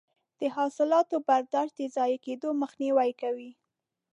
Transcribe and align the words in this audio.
د 0.39 0.41
حاصلاتو 0.55 1.15
برداشت 1.29 1.73
د 1.77 1.81
ضایع 1.95 2.19
کیدو 2.25 2.49
مخنیوی 2.61 3.11
کوي. 3.21 3.51